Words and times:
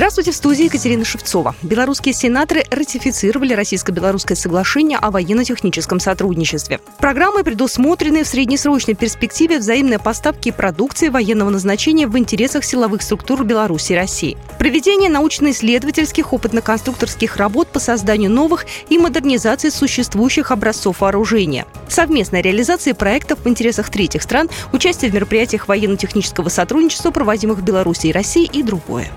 Здравствуйте, 0.00 0.32
в 0.32 0.36
студии 0.36 0.64
Екатерина 0.64 1.04
Шевцова. 1.04 1.54
Белорусские 1.60 2.14
сенаторы 2.14 2.64
ратифицировали 2.70 3.52
российско-белорусское 3.52 4.34
соглашение 4.34 4.96
о 4.96 5.10
военно-техническом 5.10 6.00
сотрудничестве. 6.00 6.80
Программы 7.00 7.44
предусмотрены 7.44 8.24
в 8.24 8.26
среднесрочной 8.26 8.94
перспективе 8.94 9.58
взаимные 9.58 9.98
поставки 9.98 10.52
продукции 10.52 11.10
военного 11.10 11.50
назначения 11.50 12.06
в 12.06 12.16
интересах 12.16 12.64
силовых 12.64 13.02
структур 13.02 13.44
Беларуси 13.44 13.92
и 13.92 13.94
России. 13.94 14.38
Проведение 14.58 15.10
научно-исследовательских 15.10 16.32
опытно-конструкторских 16.32 17.36
работ 17.36 17.68
по 17.68 17.78
созданию 17.78 18.30
новых 18.30 18.64
и 18.88 18.96
модернизации 18.96 19.68
существующих 19.68 20.50
образцов 20.50 21.02
вооружения. 21.02 21.66
Совместная 21.88 22.40
реализация 22.40 22.94
проектов 22.94 23.40
в 23.44 23.48
интересах 23.50 23.90
третьих 23.90 24.22
стран, 24.22 24.48
участие 24.72 25.10
в 25.10 25.14
мероприятиях 25.14 25.68
военно-технического 25.68 26.48
сотрудничества, 26.48 27.10
проводимых 27.10 27.58
в 27.58 27.62
Беларуси 27.62 28.06
и 28.06 28.12
России 28.12 28.48
и 28.50 28.62
другое. 28.62 29.10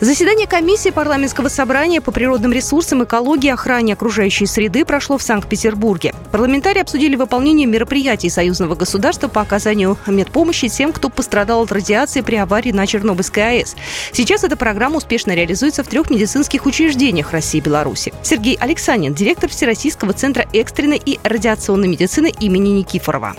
Заседание 0.00 0.46
комиссии 0.46 0.90
парламентского 0.90 1.48
собрания 1.48 2.00
по 2.00 2.12
природным 2.12 2.52
ресурсам, 2.52 3.02
экологии 3.02 3.50
охране 3.50 3.94
окружающей 3.94 4.46
среды 4.46 4.84
прошло 4.84 5.18
в 5.18 5.24
Санкт-Петербурге. 5.24 6.14
Парламентарии 6.30 6.80
обсудили 6.80 7.16
выполнение 7.16 7.66
мероприятий 7.66 8.30
союзного 8.30 8.76
государства 8.76 9.26
по 9.26 9.40
оказанию 9.40 9.96
медпомощи 10.06 10.68
тем, 10.68 10.92
кто 10.92 11.08
пострадал 11.08 11.62
от 11.62 11.72
радиации 11.72 12.20
при 12.20 12.36
аварии 12.36 12.70
на 12.70 12.86
Чернобыльской 12.86 13.58
АЭС. 13.58 13.74
Сейчас 14.12 14.44
эта 14.44 14.56
программа 14.56 14.98
успешно 14.98 15.34
реализуется 15.34 15.82
в 15.82 15.88
трех 15.88 16.10
медицинских 16.10 16.66
учреждениях 16.66 17.32
России 17.32 17.58
и 17.58 17.60
Беларуси. 17.60 18.12
Сергей 18.22 18.56
Алексанин, 18.60 19.14
директор 19.14 19.50
Всероссийского 19.50 20.12
центра 20.12 20.46
экстренной 20.52 21.02
и 21.04 21.18
радиационной 21.24 21.88
медицины 21.88 22.32
имени 22.38 22.68
Никифорова. 22.68 23.34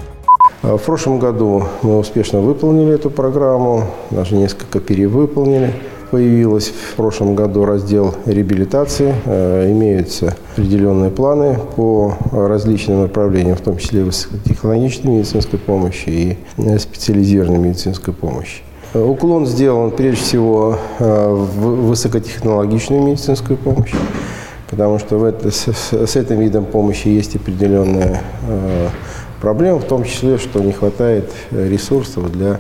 В 0.62 0.78
прошлом 0.80 1.20
году 1.20 1.64
мы 1.84 2.00
успешно 2.00 2.42
выполнили 2.42 2.94
эту 2.94 3.10
программу, 3.10 3.96
даже 4.12 4.36
несколько 4.36 4.82
перевыполнили 4.82 5.74
появилась 6.10 6.68
в 6.68 6.96
прошлом 6.96 7.36
году 7.36 7.66
раздел 7.66 8.16
реабилитации. 8.26 9.14
Э, 9.26 9.72
имеются 9.72 10.36
определенные 10.54 11.10
планы 11.12 11.60
по 11.76 12.16
различным 12.32 13.02
направлениям, 13.02 13.56
в 13.56 13.62
том 13.62 13.78
числе 13.78 14.04
высокотехнологичной 14.04 15.18
медицинской 15.18 15.60
помощи 15.60 16.10
и 16.10 16.38
э, 16.58 16.80
специализированной 16.80 17.60
медицинской 17.60 18.14
помощи. 18.14 18.62
Уклон 18.94 19.46
сделан 19.46 19.92
прежде 19.92 20.22
всего 20.22 20.78
э, 20.98 21.28
в 21.30 21.88
высокотехнологичную 21.88 23.04
медицинскую 23.04 23.58
помощь, 23.58 23.94
потому 24.70 24.98
что 25.00 25.18
в 25.18 25.24
это, 25.24 25.52
с, 25.52 25.68
с 25.92 26.16
этим 26.16 26.40
видом 26.40 26.66
помощи 26.66 27.08
есть 27.08 27.36
определенная 27.36 28.22
проблема, 29.42 29.80
в 29.80 29.86
том 29.86 30.04
числе, 30.04 30.38
что 30.38 30.60
не 30.60 30.72
хватает 30.72 31.32
ресурсов 31.52 32.32
для 32.32 32.60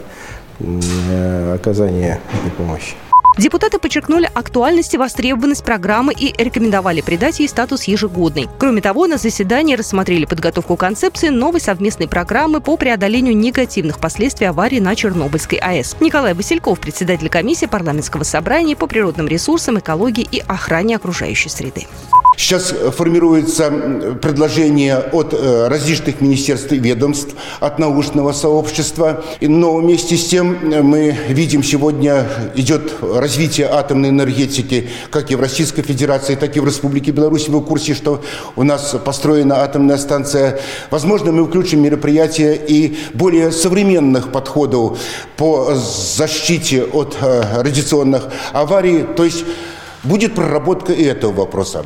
оказания 1.55 2.19
этой 2.43 2.51
помощи. 2.55 2.95
Депутаты 3.39 3.79
подчеркнули 3.79 4.29
актуальность 4.33 4.93
и 4.93 4.97
востребованность 4.97 5.63
программы 5.63 6.13
и 6.13 6.33
рекомендовали 6.37 6.99
придать 6.99 7.39
ей 7.39 7.47
статус 7.47 7.85
ежегодной. 7.85 8.49
Кроме 8.59 8.81
того, 8.81 9.07
на 9.07 9.17
заседании 9.17 9.75
рассмотрели 9.75 10.25
подготовку 10.25 10.75
концепции 10.75 11.29
новой 11.29 11.61
совместной 11.61 12.09
программы 12.09 12.59
по 12.59 12.75
преодолению 12.75 13.37
негативных 13.37 13.99
последствий 13.99 14.47
аварии 14.47 14.81
на 14.81 14.93
Чернобыльской 14.93 15.57
АЭС. 15.57 15.95
Николай 16.01 16.33
Васильков, 16.33 16.81
председатель 16.81 17.29
комиссии 17.29 17.65
парламентского 17.65 18.23
собрания 18.23 18.75
по 18.75 18.87
природным 18.87 19.29
ресурсам, 19.29 19.79
экологии 19.79 20.27
и 20.29 20.39
охране 20.39 20.97
окружающей 20.97 21.47
среды. 21.47 21.87
Сейчас 22.39 22.73
формируется 22.95 23.69
предложение 24.21 24.97
от 24.97 25.33
э, 25.33 25.67
различных 25.67 26.21
министерств 26.21 26.71
и 26.71 26.79
ведомств, 26.79 27.35
от 27.59 27.79
научного 27.79 28.31
сообщества. 28.31 29.25
Но 29.41 29.75
вместе 29.75 30.15
с 30.15 30.25
тем 30.25 30.71
э, 30.71 30.81
мы 30.81 31.17
видим 31.27 31.63
сегодня 31.63 32.25
идет 32.55 32.93
развитие 33.01 33.67
атомной 33.67 34.07
энергетики 34.07 34.87
как 35.11 35.31
и 35.31 35.35
в 35.35 35.41
Российской 35.41 35.81
Федерации, 35.81 36.35
так 36.35 36.55
и 36.55 36.61
в 36.61 36.65
Республике 36.65 37.11
Беларусь. 37.11 37.49
Вы 37.49 37.59
в 37.59 37.65
курсе, 37.65 37.93
что 37.93 38.23
у 38.55 38.63
нас 38.63 38.95
построена 39.03 39.61
атомная 39.61 39.97
станция. 39.97 40.61
Возможно, 40.91 41.33
мы 41.33 41.45
включим 41.45 41.83
мероприятия 41.83 42.53
и 42.53 42.97
более 43.15 43.51
современных 43.51 44.31
подходов 44.31 44.97
по 45.35 45.75
защите 45.75 46.85
от 46.85 47.17
э, 47.19 47.61
радиационных 47.61 48.29
аварий. 48.53 49.03
То 49.17 49.25
есть 49.25 49.43
будет 50.05 50.35
проработка 50.35 50.93
и 50.93 51.03
этого 51.03 51.33
вопроса. 51.33 51.83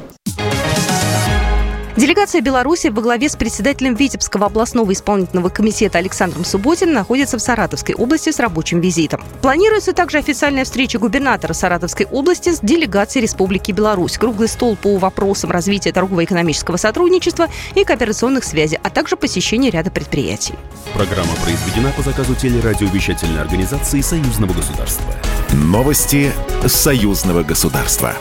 Делегация 1.95 2.41
Беларуси 2.41 2.87
во 2.87 3.03
главе 3.03 3.29
с 3.29 3.35
председателем 3.35 3.93
Витебского 3.93 4.47
областного 4.47 4.91
исполнительного 4.93 5.49
комитета 5.49 5.99
Александром 5.99 6.43
Субботиным 6.43 6.95
находится 6.95 7.37
в 7.37 7.41
Саратовской 7.41 7.93
области 7.93 8.31
с 8.31 8.39
рабочим 8.39 8.79
визитом. 8.79 9.23
Планируется 9.43 9.93
также 9.93 10.17
официальная 10.17 10.63
встреча 10.63 10.97
губернатора 10.97 11.53
Саратовской 11.53 12.07
области 12.07 12.51
с 12.51 12.61
делегацией 12.61 13.21
Республики 13.21 13.71
Беларусь, 13.71 14.17
круглый 14.17 14.47
стол 14.47 14.75
по 14.75 14.97
вопросам 14.97 15.51
развития 15.51 15.91
торгово-экономического 15.91 16.77
сотрудничества 16.77 17.47
и 17.75 17.83
кооперационных 17.83 18.43
связей, 18.43 18.79
а 18.81 18.89
также 18.89 19.15
посещение 19.15 19.69
ряда 19.69 19.91
предприятий. 19.91 20.55
Программа 20.95 21.35
произведена 21.43 21.91
по 21.95 22.01
заказу 22.01 22.33
телерадиовещательной 22.33 23.41
организации 23.41 24.01
Союзного 24.01 24.53
государства. 24.53 25.13
Новости 25.51 26.31
Союзного 26.65 27.43
государства. 27.43 28.15